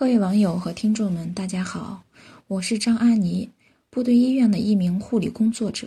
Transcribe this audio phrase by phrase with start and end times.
[0.00, 2.02] 各位网友和听众们，大家好，
[2.46, 3.50] 我是张阿妮，
[3.90, 5.86] 部队医院的一名护理工作者。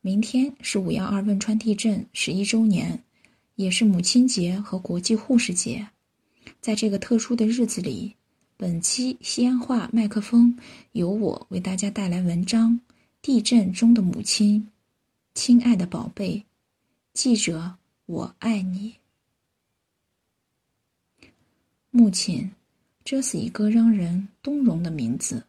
[0.00, 3.02] 明天是五幺二汶川地震十一周年，
[3.56, 5.88] 也是母亲节和国际护士节。
[6.60, 8.14] 在这个特殊的日子里，
[8.56, 10.56] 本期西安话麦克风
[10.92, 12.70] 由我为大家带来文章
[13.20, 14.60] 《地震中的母亲》，
[15.34, 16.44] 亲爱的宝贝，
[17.12, 17.74] 记者，
[18.06, 18.98] 我爱你，
[21.90, 22.52] 母亲。
[23.04, 25.44] 这是一个让人动容的名字。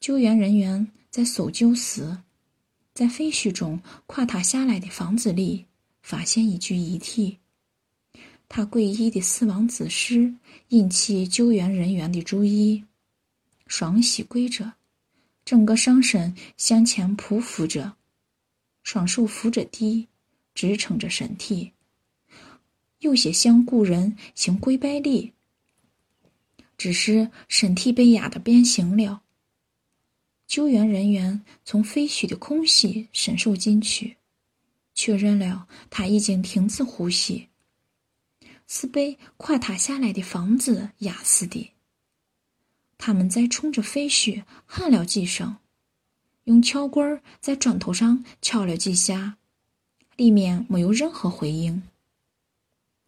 [0.00, 2.18] 救援人员在搜救时，
[2.94, 5.66] 在废墟中垮塌下来的房子里
[6.02, 7.38] 发现一具遗体。
[8.48, 10.34] 他诡异的死亡姿势
[10.68, 12.84] 引起救援人员的注意：
[13.66, 14.72] 双膝跪着，
[15.44, 17.96] 整个上身向前匍匐着，
[18.82, 20.08] 双手扶着地
[20.54, 21.72] 支撑着身体，
[23.00, 25.32] 有些像古人行跪拜礼。
[26.78, 29.20] 只是身体被压得变形了。
[30.46, 34.16] 救援人员从废墟的空隙伸手进去，
[34.94, 37.48] 确认了他已经停止呼吸，
[38.66, 41.72] 是被垮塌下来的房子压死的。
[42.96, 45.56] 他们在冲着废墟喊了几声，
[46.44, 49.36] 用撬棍在砖头上敲了几下，
[50.16, 51.82] 里面没有任何回应。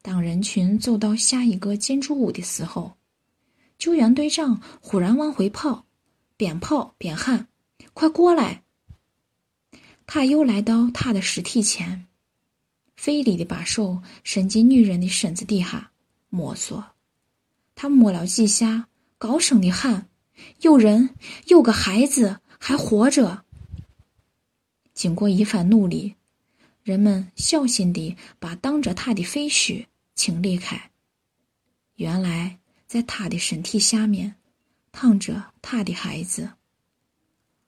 [0.03, 2.97] 当人群走到下一个建筑物的时候，
[3.81, 5.87] 救援队长忽然往回跑，
[6.37, 7.49] 边跑边喊
[7.95, 8.63] ：“快过来！”
[10.07, 12.07] 他又来到他的尸体前，
[12.95, 15.93] 费力的把手伸进女人的身子底下
[16.29, 16.93] 摸索。
[17.75, 20.11] 他摸了几下，高声的喊
[20.61, 21.15] ：“有人，
[21.47, 23.47] 有个孩子还活着！”
[24.93, 26.17] 经过一番努力，
[26.83, 30.91] 人们小心地把挡着他的废墟清理开。
[31.95, 32.60] 原来。
[32.91, 34.35] 在他的身体下面，
[34.91, 36.55] 躺着他的孩子，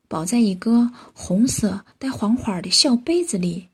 [0.08, 3.68] 抱在一个红色带黄花的小被子里，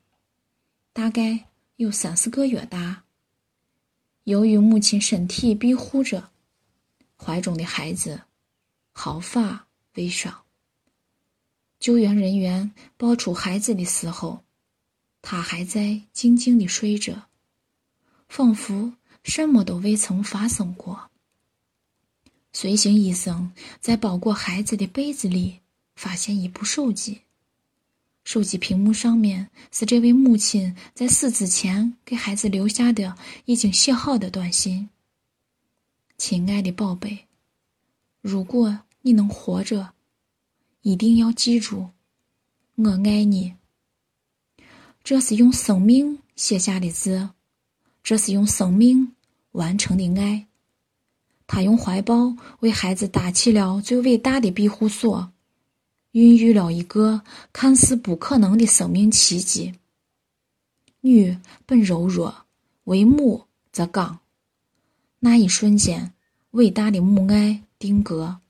[0.93, 3.05] 大概有三四个月大。
[4.25, 6.29] 由于母亲身体庇护着，
[7.17, 8.21] 怀中的孩子
[8.93, 10.43] 毫发未伤。
[11.81, 14.45] 救援人员抱出孩子的时候，
[15.23, 17.31] 他还在静静的睡着，
[18.29, 18.93] 仿佛
[19.23, 21.11] 什么都未曾发生过。
[22.53, 25.61] 随行医生在包裹孩子的被子里
[25.95, 27.21] 发现一部手机，
[28.25, 34.89] 手机屏幕上面是这位母亲在死之前给孩子留下的已经写好的短信
[36.19, 37.27] ：“亲爱的宝贝，
[38.21, 39.93] 如果你能活着，
[40.83, 41.91] 一定要记住，
[42.75, 43.55] 我爱你。”
[45.05, 47.31] 这是用生命写下的字，
[48.03, 49.15] 这是用生命
[49.53, 50.48] 完成的爱。
[51.49, 55.33] 他用怀抱为孩子搭起了最伟大的庇护所，
[56.13, 57.23] 孕育了一个
[57.55, 59.75] 看似不可能的生命奇迹。
[61.01, 62.45] 女本柔弱，
[62.85, 64.21] 为母则刚。
[65.21, 66.13] 那一瞬间，
[66.51, 68.41] 伟大的母爱定格。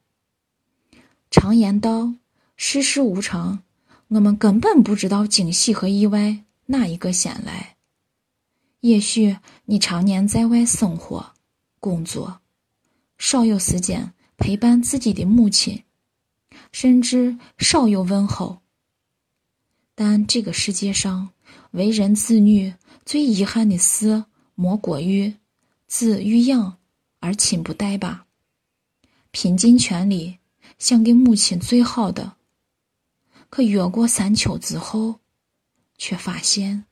[1.31, 2.13] 常言道
[2.57, 3.63] ：“世事无常，
[4.09, 7.77] 我们根本不知道惊喜和意外哪一个先来。”
[8.81, 11.33] 也许你常年在外生活、
[11.79, 12.41] 工作。
[13.19, 15.83] 少有时间陪伴自己的母亲，
[16.73, 18.63] 甚至少有问候。
[19.95, 21.31] 但这个世界上，
[21.73, 22.73] 为人子女
[23.05, 24.25] 最遗憾的事，
[24.55, 25.35] 莫过于
[25.89, 26.79] 子欲养
[27.19, 28.27] 而亲不待吧。
[29.31, 30.39] 拼尽全力
[30.79, 32.37] 想给母亲最好的，
[33.51, 35.21] 可越过山丘之后，
[35.99, 36.85] 却发现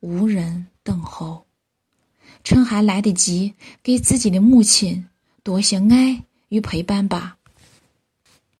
[0.00, 1.46] 无人等候。
[2.44, 5.08] 趁还来得及，给自己的母亲。
[5.46, 7.36] 多些爱与陪伴吧。